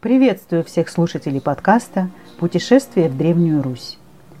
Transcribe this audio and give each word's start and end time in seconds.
Приветствую 0.00 0.62
всех 0.62 0.90
слушателей 0.90 1.40
подкаста 1.40 2.08
«Путешествие 2.38 3.08
в 3.08 3.16
Древнюю 3.16 3.64
Русь». 3.64 3.98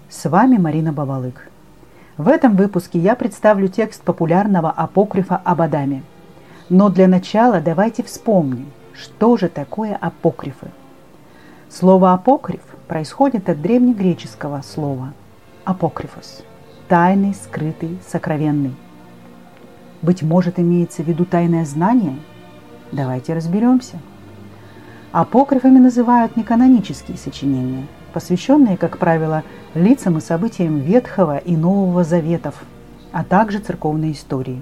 С 0.08 0.30
вами 0.30 0.56
Марина 0.56 0.92
Бавалык. 0.92 1.50
В 2.16 2.28
этом 2.28 2.54
выпуске 2.54 3.00
я 3.00 3.16
представлю 3.16 3.66
текст 3.66 4.02
популярного 4.02 4.70
апокрифа 4.70 5.34
об 5.34 5.60
Адаме. 5.60 6.04
Но 6.68 6.90
для 6.90 7.08
начала 7.08 7.60
давайте 7.60 8.04
вспомним, 8.04 8.70
что 8.92 9.36
же 9.36 9.48
такое 9.48 9.96
апокрифы. 9.96 10.68
Слово 11.68 12.12
«апокриф» 12.12 12.62
происходит 12.86 13.48
от 13.48 13.60
древнегреческого 13.60 14.62
слова 14.62 15.12
«апокрифос»– 15.64 16.44
тайный, 16.88 17.34
скрытый, 17.34 17.98
сокровенный. 18.06 18.76
Быть 20.02 20.22
может, 20.22 20.60
имеется 20.60 21.02
в 21.02 21.08
виду 21.08 21.24
тайное 21.24 21.64
знание? 21.64 22.14
Давайте 22.92 23.34
разберемся– 23.34 23.98
Апокрифами 25.10 25.78
называют 25.78 26.36
неканонические 26.36 27.16
сочинения, 27.16 27.86
посвященные, 28.12 28.76
как 28.76 28.98
правило, 28.98 29.42
лицам 29.74 30.18
и 30.18 30.20
событиям 30.20 30.80
Ветхого 30.80 31.38
и 31.38 31.56
Нового 31.56 32.04
Заветов, 32.04 32.62
а 33.10 33.24
также 33.24 33.58
церковной 33.58 34.12
истории. 34.12 34.60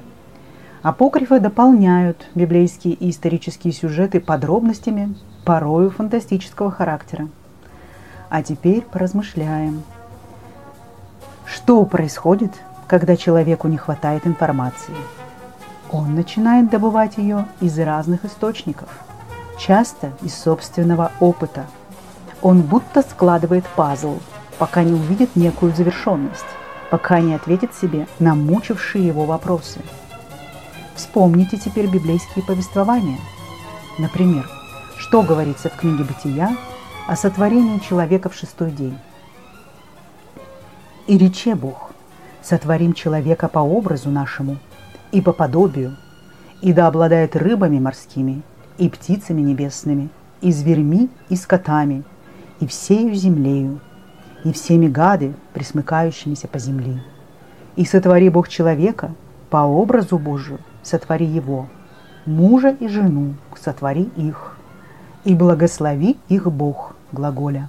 Апокрифы 0.82 1.41
дополняют 1.41 2.28
библейские 2.36 2.95
и 2.95 3.10
исторические 3.10 3.72
сюжеты 3.72 4.20
подробностями, 4.20 5.16
порою 5.45 5.91
фантастического 5.91 6.70
характера. 6.70 7.28
А 8.28 8.41
теперь 8.44 8.83
поразмышляем. 8.83 9.83
Что 11.44 11.84
происходит, 11.86 12.52
когда 12.86 13.16
человеку 13.16 13.66
не 13.66 13.78
хватает 13.78 14.28
информации? 14.28 14.94
Он 15.91 16.14
начинает 16.14 16.70
добывать 16.70 17.16
ее 17.16 17.47
из 17.60 17.77
разных 17.80 18.24
источников– 18.24 18.88
часто 19.59 20.12
из 20.23 20.34
собственного 20.34 21.12
опыта. 21.20 21.66
Он 22.42 22.62
будто 22.62 23.02
складывает 23.02 23.64
пазл, 23.75 24.19
пока 24.58 24.83
не 24.83 24.92
увидит 24.92 25.36
некую 25.36 25.75
завершенность, 25.75 26.44
пока 26.91 27.20
не 27.20 27.34
ответит 27.34 27.75
себе 27.75 28.06
на 28.19 28.34
мучившие 28.34 29.06
его 29.06 29.25
вопросы. 29.25 29.80
Вспомните 30.95 31.56
теперь 31.56 31.86
библейские 31.86 32.45
повествования. 32.45 33.19
Например, 33.98 34.48
что 34.97 35.22
говорится 35.22 35.69
в 35.69 35.77
книге 35.77 36.05
«Бытия» 36.05 36.56
о 37.06 37.17
сотворении 37.17 37.78
человека 37.78 38.28
в 38.28 38.34
шестой 38.34 38.70
день. 38.70 38.98
«И 41.06 41.17
рече 41.19 41.55
Бог, 41.55 41.91
сотворим 42.42 42.92
человека 42.92 43.48
по 43.48 43.61
образу 43.61 44.11
нашему 44.11 44.56
и 45.12 45.20
по 45.20 45.33
подобию, 45.33 45.97
и 46.62 46.73
да 46.73 46.86
обладает 46.86 47.36
рыбами 47.36 47.78
морскими– 47.78 48.42
и 48.78 48.88
птицами 48.88 49.41
небесными, 49.41 50.08
и 50.41 50.52
зверьми, 50.52 51.08
и 51.28 51.36
скотами, 51.36 52.05
и 52.60 52.66
всею 52.66 53.14
землею, 53.14 53.80
и 54.44 54.52
всеми 54.52 54.86
гады, 54.86 55.34
присмыкающимися 55.52 56.48
по 56.48 56.58
земле. 56.58 57.02
И 57.77 57.84
сотвори 57.84 58.28
Бог 58.28 58.48
человека 58.48 59.14
по 59.50 59.58
образу 59.58 60.18
Божию, 60.18 60.58
сотвори 60.83 61.27
его, 61.27 61.68
мужа 62.27 62.70
и 62.70 62.88
жену, 62.88 63.34
сотвори 63.60 64.10
их, 64.16 64.56
и 65.24 65.34
благослови 65.34 66.16
их 66.28 66.50
Бог, 66.50 66.94
глаголя. 67.12 67.68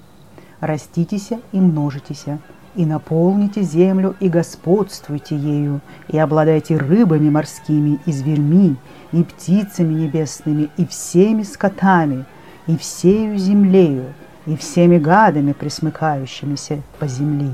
Раститеся 0.60 1.40
и 1.52 1.60
множитеся, 1.60 2.38
и 2.74 2.84
наполните 2.86 3.62
землю, 3.62 4.14
и 4.20 4.28
господствуйте 4.28 5.36
ею, 5.36 5.80
и 6.08 6.18
обладайте 6.18 6.76
рыбами 6.76 7.30
морскими, 7.30 7.98
и 8.06 8.12
зверьми, 8.12 8.76
и 9.12 9.22
птицами 9.22 9.94
небесными, 9.94 10.70
и 10.76 10.86
всеми 10.86 11.42
скотами, 11.42 12.24
и 12.66 12.76
всею 12.76 13.38
землею, 13.38 14.12
и 14.46 14.56
всеми 14.56 14.98
гадами, 14.98 15.52
присмыкающимися 15.52 16.82
по 16.98 17.06
земле. 17.06 17.50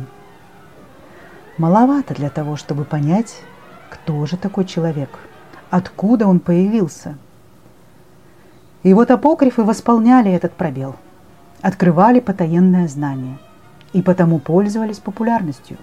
Маловато 1.58 2.14
для 2.14 2.30
того, 2.30 2.56
чтобы 2.56 2.84
понять, 2.84 3.40
кто 3.90 4.26
же 4.26 4.36
такой 4.36 4.64
человек, 4.64 5.10
откуда 5.70 6.26
он 6.26 6.40
появился. 6.40 7.16
И 8.82 8.92
вот 8.92 9.10
апокрифы 9.10 9.62
восполняли 9.62 10.30
этот 10.32 10.52
пробел, 10.52 10.96
открывали 11.62 12.20
потаенное 12.20 12.88
знание– 12.88 13.38
и 13.94 14.02
потому 14.02 14.40
пользовались 14.40 14.98
популярностью. 14.98 15.78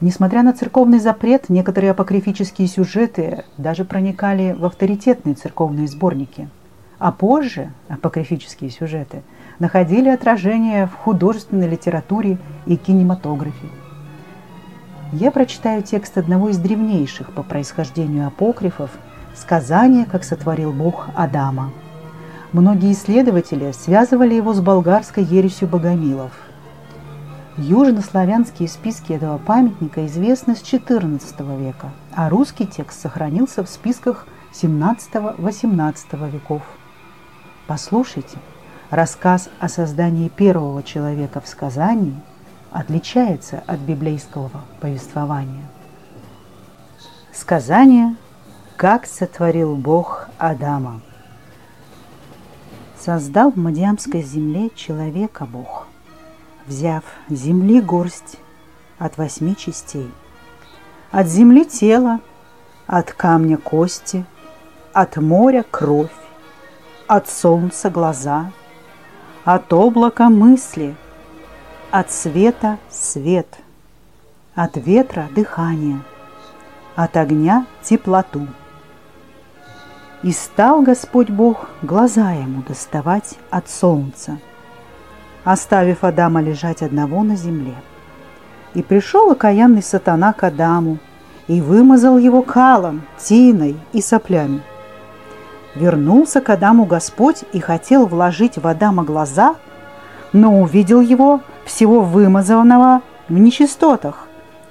Несмотря 0.00 0.42
на 0.42 0.52
церковный 0.52 0.98
запрет, 0.98 1.48
некоторые 1.48 1.92
апокрифические 1.92 2.66
сюжеты 2.66 3.44
даже 3.58 3.84
проникали 3.84 4.56
в 4.58 4.64
авторитетные 4.64 5.34
церковные 5.34 5.86
сборники. 5.86 6.48
А 6.98 7.12
позже 7.12 7.70
апокрифические 7.88 8.70
сюжеты 8.70 9.22
находили 9.58 10.08
отражение 10.08 10.86
в 10.86 10.94
художественной 10.94 11.68
литературе 11.68 12.38
и 12.66 12.76
кинематографе. 12.76 13.68
Я 15.12 15.30
прочитаю 15.30 15.82
текст 15.82 16.16
одного 16.18 16.48
из 16.48 16.58
древнейших 16.58 17.32
по 17.32 17.42
происхождению 17.42 18.26
апокрифов 18.26 18.90
«Сказание, 19.34 20.06
как 20.06 20.24
сотворил 20.24 20.72
Бог 20.72 21.08
Адама». 21.14 21.70
Многие 22.52 22.92
исследователи 22.92 23.72
связывали 23.72 24.34
его 24.34 24.54
с 24.54 24.60
болгарской 24.60 25.22
ересью 25.22 25.68
богомилов– 25.68 26.32
Южнославянские 27.56 28.68
списки 28.68 29.12
этого 29.12 29.38
памятника 29.38 30.04
известны 30.06 30.56
с 30.56 30.62
XIV 30.62 31.64
века, 31.64 31.90
а 32.12 32.28
русский 32.28 32.66
текст 32.66 33.00
сохранился 33.00 33.62
в 33.62 33.68
списках 33.68 34.26
XVII-XVIII 34.52 36.30
веков. 36.32 36.62
Послушайте, 37.68 38.38
рассказ 38.90 39.50
о 39.60 39.68
создании 39.68 40.28
первого 40.28 40.82
человека 40.82 41.40
в 41.40 41.46
сказании 41.46 42.20
отличается 42.72 43.62
от 43.68 43.78
библейского 43.78 44.50
повествования. 44.80 45.66
Сказание 47.32 48.16
«Как 48.76 49.06
сотворил 49.06 49.76
Бог 49.76 50.28
Адама». 50.38 51.02
Создал 52.98 53.52
в 53.52 53.56
Мадиамской 53.56 54.22
земле 54.22 54.70
человека 54.74 55.46
Бог– 55.46 55.83
взяв 56.66 57.04
земли 57.28 57.80
горсть 57.80 58.38
от 58.98 59.18
восьми 59.18 59.56
частей. 59.56 60.10
От 61.10 61.26
земли 61.26 61.64
тело, 61.64 62.20
от 62.86 63.12
камня 63.12 63.56
кости, 63.56 64.24
от 64.92 65.16
моря 65.16 65.64
кровь, 65.70 66.10
от 67.06 67.28
солнца 67.28 67.90
глаза, 67.90 68.50
от 69.44 69.72
облака 69.72 70.28
мысли, 70.28 70.96
от 71.90 72.10
света 72.10 72.78
свет, 72.90 73.58
от 74.54 74.76
ветра 74.76 75.28
дыхание, 75.34 76.00
от 76.96 77.16
огня 77.16 77.66
теплоту. 77.82 78.46
И 80.22 80.32
стал 80.32 80.82
Господь 80.82 81.28
Бог 81.28 81.68
глаза 81.82 82.32
ему 82.32 82.62
доставать 82.62 83.38
от 83.50 83.68
солнца– 83.68 84.38
оставив 85.44 86.04
Адама 86.04 86.40
лежать 86.40 86.82
одного 86.82 87.22
на 87.22 87.36
земле. 87.36 87.74
И 88.74 88.82
пришел 88.82 89.30
окаянный 89.30 89.82
сатана 89.82 90.32
к 90.32 90.42
Адаму 90.42 90.98
и 91.46 91.60
вымазал 91.60 92.18
его 92.18 92.42
калом, 92.42 93.02
тиной 93.18 93.76
и 93.92 94.00
соплями. 94.00 94.62
Вернулся 95.74 96.40
к 96.40 96.50
Адаму 96.50 96.86
Господь 96.86 97.44
и 97.52 97.60
хотел 97.60 98.06
вложить 98.06 98.58
в 98.58 98.66
Адама 98.66 99.04
глаза, 99.04 99.56
но 100.32 100.60
увидел 100.60 101.00
его 101.00 101.40
всего 101.64 102.00
вымазанного 102.00 103.02
в 103.28 103.38
нечистотах. 103.38 104.26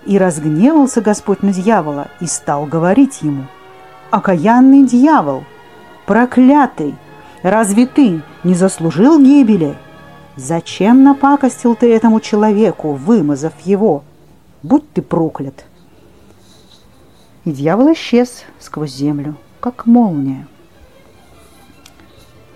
И 0.06 0.18
разгневался 0.18 1.00
Господь 1.00 1.44
на 1.44 1.54
дьявола 1.54 2.08
и 2.20 2.26
стал 2.26 2.66
говорить 2.66 3.22
ему, 3.22 3.46
«Окаянный 4.12 4.84
дьявол, 4.84 5.46
проклятый, 6.06 6.96
разве 7.42 7.86
ты 7.86 8.22
не 8.44 8.54
заслужил 8.54 9.18
гибели?» 9.18 9.78
Зачем 10.36 11.04
напакостил 11.04 11.76
ты 11.76 11.94
этому 11.94 12.20
человеку, 12.20 12.94
вымазав 12.94 13.54
его? 13.62 14.04
Будь 14.64 14.92
ты 14.92 15.02
проклят!» 15.02 15.66
И 17.46 17.52
дьявол 17.52 17.94
исчез 17.94 18.44
сквозь 18.60 18.94
землю, 18.94 19.36
как 19.60 19.86
молния. 19.86 20.48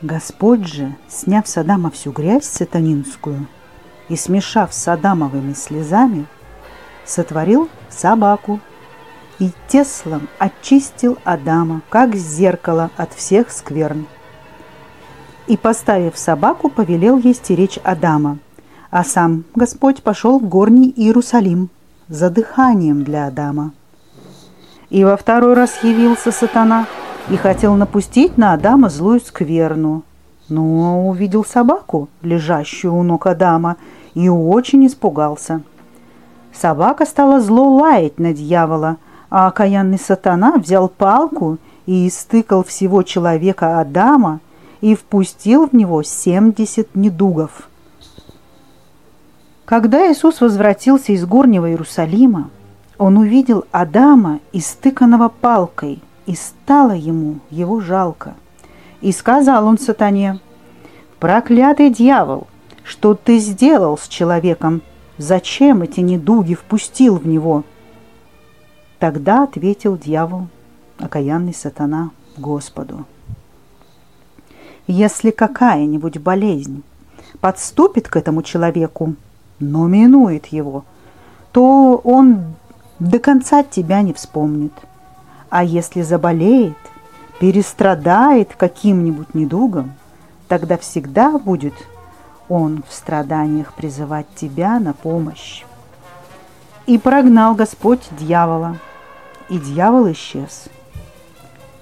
Господь 0.01 0.65
же, 0.65 0.95
сняв 1.07 1.47
с 1.47 1.57
Адама 1.57 1.91
всю 1.91 2.11
грязь 2.11 2.45
сатанинскую 2.45 3.47
и 4.09 4.15
смешав 4.15 4.73
с 4.73 4.87
Адамовыми 4.87 5.53
слезами, 5.53 6.25
сотворил 7.05 7.69
собаку 7.89 8.59
и 9.39 9.51
теслом 9.67 10.29
очистил 10.39 11.17
Адама, 11.23 11.81
как 11.89 12.15
зеркало 12.15 12.91
от 12.95 13.13
всех 13.13 13.51
скверн 13.51 14.07
и, 15.47 15.57
поставив 15.57 16.17
собаку, 16.17 16.69
повелел 16.69 17.17
ей 17.17 17.33
стеречь 17.33 17.79
Адама. 17.83 18.37
А 18.89 19.03
сам 19.03 19.43
Господь 19.55 20.03
пошел 20.03 20.39
в 20.39 20.47
горний 20.47 20.93
Иерусалим 20.95 21.69
за 22.09 22.29
дыханием 22.29 23.03
для 23.03 23.27
Адама. 23.27 23.71
И 24.89 25.03
во 25.03 25.17
второй 25.17 25.53
раз 25.53 25.83
явился 25.83 26.31
сатана 26.31 26.85
и 27.29 27.35
хотел 27.35 27.75
напустить 27.75 28.37
на 28.37 28.53
Адама 28.53 28.89
злую 28.89 29.19
скверну. 29.19 30.03
но 30.49 31.09
увидел 31.09 31.43
собаку, 31.43 32.07
лежащую 32.21 32.95
у 32.95 33.03
ног 33.03 33.27
Адама, 33.27 33.75
и 34.13 34.29
очень 34.29 34.87
испугался. 34.87 35.61
Собака 36.53 37.05
стала 37.05 37.41
зло 37.41 37.75
лаять 37.75 38.17
на 38.17 38.33
дьявола, 38.33 38.95
а 39.29 39.47
окаянный 39.47 39.99
сатана 39.99 40.53
взял 40.57 40.87
палку 40.87 41.57
и 41.85 42.07
истыкал 42.07 42.63
всего 42.63 43.03
человека 43.03 43.81
Адама 43.81 44.39
и 44.81 44.95
впустил 44.95 45.67
в 45.67 45.73
него 45.73 46.03
семьдесят 46.03 46.95
недугов. 46.95 47.69
Когда 49.65 50.09
Иисус 50.11 50.39
возвратился 50.39 51.11
из 51.11 51.25
горнего 51.25 51.69
Иерусалима, 51.69 52.49
он 52.97 53.17
увидел 53.17 53.65
Адама, 53.71 54.39
истыканного 54.53 55.29
палкой, 55.29 56.01
и 56.25 56.35
стало 56.35 56.91
ему 56.91 57.39
его 57.49 57.79
жалко. 57.79 58.35
И 59.01 59.11
сказал 59.11 59.67
он 59.67 59.77
сатане, 59.77 60.39
«Проклятый 61.19 61.89
дьявол, 61.89 62.47
что 62.83 63.13
ты 63.13 63.39
сделал 63.39 63.97
с 63.97 64.07
человеком? 64.07 64.81
Зачем 65.17 65.81
эти 65.81 65.99
недуги 65.99 66.53
впустил 66.53 67.17
в 67.17 67.27
него?» 67.27 67.63
Тогда 68.99 69.43
ответил 69.43 69.97
дьявол, 69.97 70.47
окаянный 70.97 71.53
сатана, 71.53 72.11
Господу. 72.37 73.05
Если 74.87 75.31
какая-нибудь 75.31 76.17
болезнь 76.17 76.81
подступит 77.41 78.07
к 78.07 78.15
этому 78.15 78.41
человеку, 78.41 79.15
но 79.59 79.87
минует 79.87 80.47
его, 80.47 80.85
то 81.51 81.99
он 82.03 82.55
до 82.99 83.19
конца 83.19 83.63
тебя 83.63 84.01
не 84.01 84.13
вспомнит. 84.13 84.71
А 85.49 85.63
если 85.63 86.01
заболеет, 86.01 86.77
перестрадает 87.39 88.55
каким-нибудь 88.55 89.33
недугом, 89.33 89.93
тогда 90.47 90.77
всегда 90.77 91.37
будет 91.37 91.73
он 92.47 92.83
в 92.87 92.93
страданиях 92.93 93.73
призывать 93.73 94.27
тебя 94.35 94.79
на 94.79 94.93
помощь. 94.93 95.63
И 96.85 96.97
прогнал 96.97 97.55
Господь 97.55 98.07
дьявола, 98.17 98.77
и 99.49 99.59
дьявол 99.59 100.09
исчез. 100.13 100.69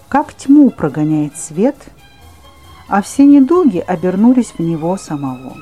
Как 0.10 0.34
тьму 0.34 0.72
прогоняет 0.72 1.38
свет, 1.38 1.75
а 2.88 3.02
все 3.02 3.26
недуги 3.26 3.80
обернулись 3.80 4.54
в 4.58 4.60
него 4.60 4.98
самого. 4.98 5.56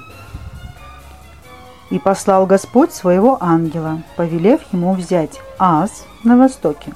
И 1.90 2.00
послал 2.00 2.46
Господь 2.46 2.92
своего 2.92 3.38
ангела, 3.40 4.02
повелев 4.18 4.62
ему 4.72 4.94
взять 4.94 5.40
Аз 5.60 6.06
на 6.24 6.38
востоке, 6.38 6.94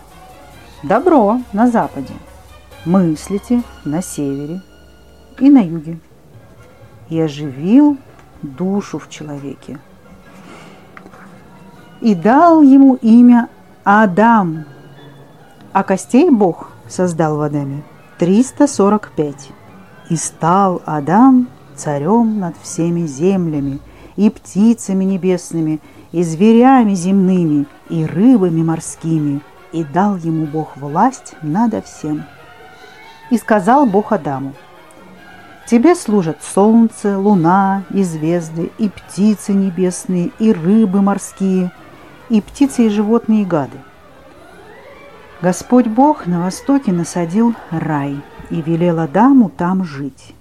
добро 0.83 1.39
на 1.53 1.69
западе, 1.69 2.13
мыслите 2.85 3.61
на 3.85 4.01
севере 4.01 4.61
и 5.39 5.49
на 5.49 5.59
юге, 5.59 5.99
и 7.09 7.19
оживил 7.19 7.97
душу 8.41 8.97
в 8.97 9.09
человеке. 9.09 9.79
И 12.01 12.15
дал 12.15 12.61
ему 12.61 12.95
имя 12.95 13.49
Адам, 13.83 14.65
а 15.73 15.83
костей 15.83 16.29
Бог 16.29 16.71
создал 16.87 17.37
в 17.37 17.41
Адаме 17.41 17.83
345. 18.19 19.56
И 20.09 20.15
стал 20.15 20.81
Адам 20.85 21.47
царем 21.75 22.39
над 22.39 22.55
всеми 22.61 23.05
землями, 23.05 23.79
и 24.15 24.29
птицами 24.29 25.03
небесными, 25.03 25.79
и 26.11 26.23
зверями 26.23 26.93
земными, 26.93 27.67
и 27.89 28.05
рыбами 28.05 28.63
морскими, 28.63 29.41
и 29.71 29.83
дал 29.83 30.17
ему 30.17 30.45
Бог 30.45 30.77
власть 30.77 31.35
надо 31.41 31.81
всем. 31.81 32.25
И 33.29 33.37
сказал 33.37 33.85
Бог 33.85 34.11
Адаму, 34.11 34.53
Тебе 35.67 35.95
служат 35.95 36.37
солнце, 36.41 37.17
луна 37.17 37.83
и 37.89 38.01
звезды, 38.01 38.71
и 38.77 38.87
птицы 38.87 39.51
небесные, 39.51 40.31
и 40.39 40.53
рыбы 40.53 41.01
морские, 41.01 41.73
и 42.29 42.39
птицы 42.39 42.85
и 42.85 42.89
животные 42.89 43.45
гады. 43.45 43.77
Господь 45.41 45.87
Бог 45.87 46.25
на 46.25 46.41
востоке 46.41 46.93
насадил 46.93 47.53
рай 47.69 48.23
и 48.49 48.61
велел 48.61 48.99
Адаму 48.99 49.49
там 49.49 49.83
жить. 49.83 50.33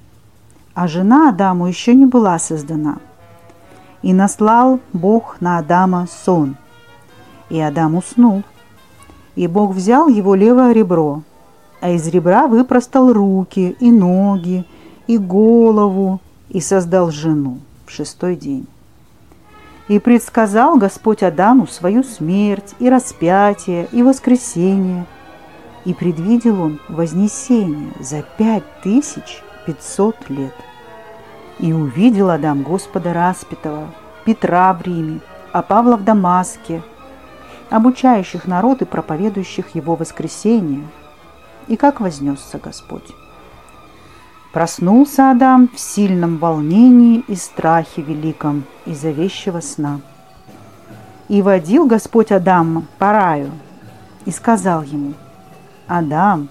А 0.74 0.88
жена 0.88 1.30
Адаму 1.30 1.66
еще 1.66 1.94
не 1.94 2.06
была 2.06 2.38
создана. 2.38 2.98
И 4.02 4.12
наслал 4.12 4.80
Бог 4.92 5.40
на 5.40 5.58
Адама 5.58 6.06
сон. 6.24 6.56
И 7.48 7.60
Адам 7.60 7.94
уснул. 7.94 8.42
И 9.34 9.46
Бог 9.46 9.74
взял 9.74 10.08
его 10.08 10.34
левое 10.34 10.72
ребро, 10.72 11.22
а 11.80 11.90
из 11.90 12.06
ребра 12.08 12.46
выпростал 12.46 13.12
руки 13.12 13.76
и 13.80 13.90
ноги, 13.90 14.66
и 15.06 15.18
голову, 15.18 16.20
и 16.48 16.60
создал 16.60 17.10
жену 17.10 17.58
в 17.86 17.90
шестой 17.90 18.36
день. 18.36 18.66
И 19.88 19.98
предсказал 19.98 20.76
Господь 20.76 21.22
Адаму 21.22 21.66
свою 21.66 22.02
смерть 22.02 22.74
и 22.78 22.88
распятие 22.88 23.88
и 23.92 24.02
воскресение. 24.02 25.06
И 25.86 25.94
предвидел 25.94 26.60
он 26.60 26.80
вознесение 26.88 27.92
за 28.00 28.22
пять 28.22 28.64
тысяч 28.82 29.40
пятьсот 29.66 30.16
лет. 30.28 30.54
И 31.60 31.72
увидел 31.72 32.28
Адам 32.28 32.64
Господа 32.64 33.14
распятого, 33.14 33.86
Петра 34.24 34.74
в 34.74 34.82
Риме, 34.82 35.20
а 35.52 35.62
Павла 35.62 35.96
в 35.96 36.02
Дамаске, 36.02 36.82
обучающих 37.70 38.48
народ 38.48 38.82
и 38.82 38.84
проповедующих 38.84 39.76
его 39.76 39.94
воскресение. 39.94 40.88
И 41.68 41.76
как 41.76 42.00
вознесся 42.00 42.58
Господь. 42.58 43.08
Проснулся 44.52 45.30
Адам 45.30 45.68
в 45.72 45.78
сильном 45.78 46.38
волнении 46.38 47.22
и 47.28 47.36
страхе 47.36 48.02
великом 48.02 48.64
из-за 48.86 49.10
вещего 49.10 49.60
сна. 49.60 50.00
И 51.28 51.42
водил 51.42 51.86
Господь 51.86 52.32
Адама 52.32 52.82
по 52.98 53.12
раю 53.12 53.52
и 54.24 54.32
сказал 54.32 54.82
ему, 54.82 55.14
«Адам, 55.86 56.48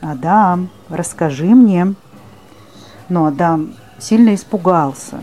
Адам, 0.00 0.68
расскажи 0.88 1.46
мне». 1.46 1.94
Но 3.08 3.26
Адам 3.26 3.74
сильно 3.98 4.34
испугался, 4.34 5.22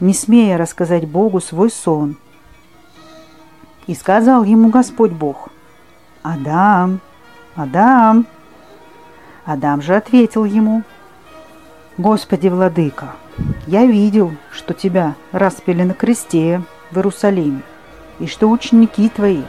не 0.00 0.14
смея 0.14 0.56
рассказать 0.56 1.06
Богу 1.08 1.40
свой 1.40 1.70
сон. 1.70 2.16
И 3.86 3.94
сказал 3.94 4.44
ему 4.44 4.70
Господь 4.70 5.12
Бог, 5.12 5.50
«Адам, 6.22 7.00
Адам». 7.54 8.26
Адам 9.44 9.82
же 9.82 9.94
ответил 9.94 10.44
ему, 10.44 10.82
Господи, 11.98 12.48
Владыка, 12.48 13.12
я 13.66 13.84
видел, 13.84 14.32
что 14.50 14.72
Тебя 14.72 15.14
распили 15.32 15.82
на 15.82 15.92
кресте 15.92 16.62
в 16.90 16.96
Иерусалиме, 16.96 17.60
и 18.18 18.26
что 18.26 18.48
ученики 18.48 19.10
Твои, 19.10 19.42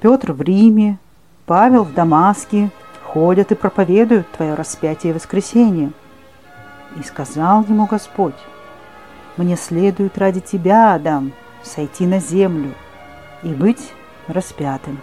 Петр 0.00 0.32
в 0.32 0.40
Риме, 0.40 0.98
Павел 1.44 1.84
в 1.84 1.92
Дамаске, 1.92 2.70
ходят 3.14 3.50
и 3.52 3.54
проповедуют 3.54 4.30
Твое 4.32 4.52
распятие 4.52 5.12
и 5.12 5.14
воскресение. 5.14 5.92
И 7.00 7.02
сказал 7.02 7.64
ему 7.64 7.86
Господь, 7.86 8.34
мне 9.38 9.56
следует 9.56 10.18
ради 10.18 10.40
Тебя, 10.40 10.92
Адам, 10.92 11.32
сойти 11.62 12.06
на 12.06 12.20
землю 12.20 12.74
и 13.42 13.48
быть 13.48 13.92
распятым, 14.28 15.00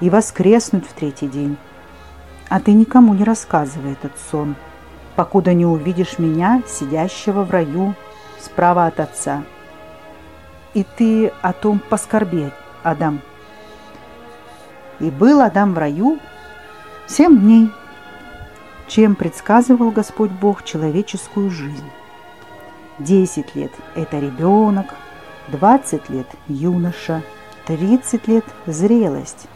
и 0.00 0.08
воскреснуть 0.08 0.88
в 0.88 0.94
третий 0.94 1.28
день. 1.28 1.58
А 2.48 2.60
ты 2.60 2.72
никому 2.72 3.12
не 3.12 3.24
рассказывай 3.24 3.92
этот 3.92 4.12
сон– 4.30 4.56
покуда 5.18 5.52
не 5.52 5.66
увидишь 5.66 6.20
меня, 6.20 6.62
сидящего 6.68 7.42
в 7.42 7.50
раю 7.50 7.96
справа 8.38 8.86
от 8.86 9.00
Отца. 9.00 9.42
И 10.74 10.84
ты 10.84 11.32
о 11.42 11.52
том 11.52 11.80
поскорби, 11.80 12.52
Адам. 12.84 13.20
И 15.00 15.10
был 15.10 15.40
Адам 15.40 15.74
в 15.74 15.78
раю 15.78 16.20
семь 17.08 17.40
дней, 17.40 17.70
чем 18.86 19.16
предсказывал 19.16 19.90
Господь 19.90 20.30
Бог 20.30 20.62
человеческую 20.62 21.50
жизнь. 21.50 21.90
Десять 22.98 23.54
лет– 23.54 23.72
это 23.94 24.18
ребенок, 24.18 24.94
двадцать 25.48 26.10
лет– 26.10 26.26
юноша, 26.48 27.22
тридцать 27.66 28.28
лет– 28.28 28.44
зрелость, 28.66 29.48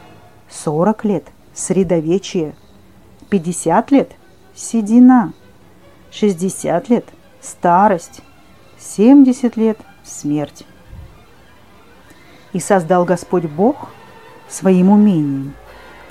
сорок 0.49 1.05
лет– 1.05 1.27
средовечие, 1.55 2.55
пятьдесят 3.29 3.91
лет– 3.91 4.13
седина– 4.55 5.33
60 6.11 6.89
лет– 6.91 7.07
старость, 7.41 8.21
70 8.79 9.57
лет– 9.57 9.79
смерть. 10.05 10.65
И 12.53 12.61
создал 12.61 13.07
Господь 13.07 13.47
Бог 13.47 13.89
своим 14.47 14.91
умением 14.91 15.55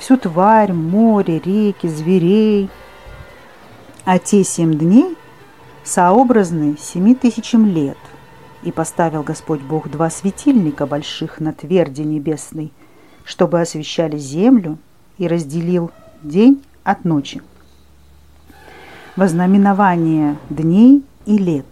всю 0.02 0.18
тварь, 0.18 0.74
море, 0.74 1.40
реки, 1.40 1.88
зверей, 1.88 2.70
а 4.04 4.18
те 4.18 4.44
семь 4.44 4.74
дней 4.74 5.16
сообразны 5.84 6.76
семи 6.80 7.14
тысячам 7.14 7.68
лет. 7.68 7.98
И 8.64 8.72
поставил 8.72 9.22
Господь 9.24 9.62
Бог 9.62 9.90
два 9.90 10.10
светильника 10.10 10.88
больших 10.88 11.40
на 11.40 11.54
тверди 11.54 12.02
небесной, 12.02 12.72
чтобы 13.24 13.62
освещали 13.62 14.18
землю, 14.18 14.78
и 15.18 15.28
разделил 15.28 15.92
день 16.24 16.64
от 16.84 17.06
ночи. 17.06 17.44
Вознаменование 19.16 20.38
дней 20.50 21.04
и 21.28 21.38
лет. 21.38 21.66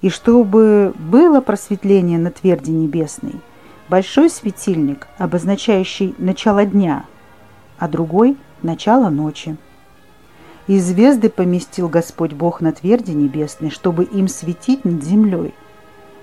И 0.00 0.08
чтобы 0.08 0.92
было 0.98 1.40
просветление 1.40 2.18
на 2.18 2.32
тверди 2.32 2.70
небесной, 2.70 3.34
большой 3.88 4.28
светильник, 4.28 5.06
обозначающий 5.18 6.16
начало 6.18 6.66
дня, 6.66 7.04
а 7.78 7.88
другой– 7.88 8.36
начало 8.62 9.10
ночи. 9.10 9.56
И 10.66 10.78
звезды 10.78 11.28
поместил 11.28 11.88
Господь 11.88 12.32
Бог 12.32 12.60
на 12.60 12.72
тверди 12.72 13.12
небесной, 13.12 13.70
чтобы 13.70 14.04
им 14.04 14.28
светить 14.28 14.84
над 14.84 15.04
землей, 15.04 15.54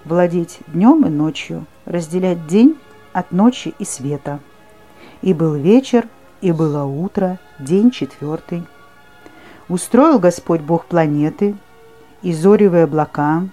владеть 0.03 0.59
днем 0.67 1.05
и 1.05 1.09
ночью, 1.09 1.65
разделять 1.85 2.47
день 2.47 2.77
от 3.13 3.31
ночи 3.31 3.73
и 3.77 3.85
света. 3.85 4.39
И 5.21 5.33
был 5.33 5.53
вечер, 5.53 6.07
и 6.41 6.51
было 6.51 6.85
утро, 6.85 7.39
день 7.59 7.91
четвертый. 7.91 8.63
Устроил 9.69 10.17
Господь 10.17 10.61
Бог 10.61 10.85
планеты, 10.85 11.55
и 12.23 12.33
зоревые 12.33 12.83
облака, 12.85 13.43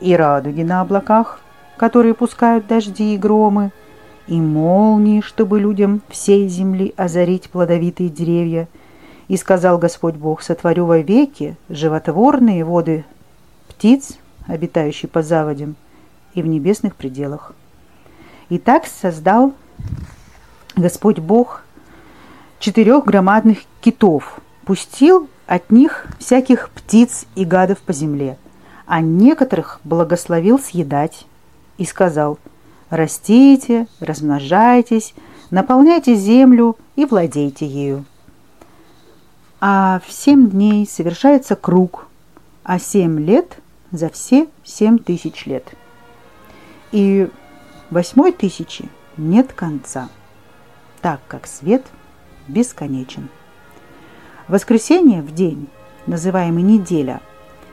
и 0.00 0.14
радуги 0.14 0.62
на 0.62 0.80
облаках, 0.80 1.40
которые 1.76 2.14
пускают 2.14 2.66
дожди 2.66 3.14
и 3.14 3.18
громы, 3.18 3.72
и 4.26 4.40
молнии, 4.40 5.20
чтобы 5.20 5.60
людям 5.60 6.02
всей 6.08 6.48
земли 6.48 6.92
озарить 6.96 7.50
плодовитые 7.50 8.08
деревья. 8.08 8.68
И 9.28 9.36
сказал 9.36 9.78
Господь 9.78 10.14
Бог, 10.14 10.42
сотворю 10.42 10.86
во 10.86 10.98
веки 10.98 11.56
животворные 11.68 12.64
воды 12.64 13.04
птиц, 13.68 14.18
обитающие 14.46 15.08
по 15.08 15.22
заводям, 15.22 15.74
и 16.34 16.42
в 16.42 16.46
небесных 16.46 16.94
пределах. 16.94 17.52
И 18.48 18.58
так 18.58 18.86
создал 18.86 19.52
Господь 20.76 21.18
Бог 21.18 21.64
четырех 22.60 23.04
громадных 23.04 23.58
китов, 23.80 24.38
пустил 24.64 25.28
от 25.46 25.70
них 25.70 26.06
всяких 26.18 26.70
птиц 26.70 27.26
и 27.34 27.44
гадов 27.44 27.78
по 27.80 27.92
земле, 27.92 28.36
а 28.86 29.00
некоторых 29.00 29.80
благословил 29.84 30.58
съедать 30.58 31.26
и 31.78 31.84
сказал 31.84 32.38
«Растите, 32.90 33.88
размножайтесь, 34.00 35.14
наполняйте 35.50 36.14
землю 36.14 36.76
и 36.94 37.04
владейте 37.04 37.66
ею». 37.66 38.04
А 39.60 40.00
в 40.06 40.12
семь 40.12 40.48
дней 40.48 40.86
совершается 40.86 41.56
круг, 41.56 42.06
а 42.62 42.78
семь 42.78 43.18
лет 43.18 43.58
за 43.90 44.08
все 44.08 44.48
семь 44.64 44.98
тысяч 44.98 45.46
лет. 45.46 45.74
И 46.92 47.28
восьмой 47.90 48.32
тысячи 48.32 48.88
нет 49.16 49.52
конца, 49.52 50.08
так 51.00 51.20
как 51.26 51.46
свет 51.46 51.84
бесконечен. 52.48 53.28
Воскресенье 54.46 55.22
в 55.22 55.34
день, 55.34 55.68
называемый 56.06 56.62
неделя, 56.62 57.20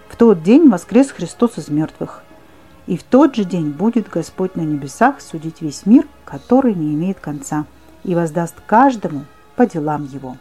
в 0.09 0.15
тот 0.15 0.41
день 0.41 0.69
воскрес 0.69 1.11
Христос 1.11 1.57
из 1.57 1.69
мертвых. 1.69 2.22
И 2.85 2.97
в 2.97 3.03
тот 3.03 3.35
же 3.35 3.45
день 3.45 3.69
будет 3.69 4.09
Господь 4.09 4.55
на 4.55 4.61
небесах 4.61 5.21
судить 5.21 5.61
весь 5.61 5.85
мир, 5.85 6.05
который 6.25 6.73
не 6.73 6.93
имеет 6.93 7.19
конца, 7.19 7.65
и 8.03 8.15
воздаст 8.15 8.55
каждому 8.65 9.25
по 9.55 9.65
делам 9.65 10.05
его. 10.05 10.37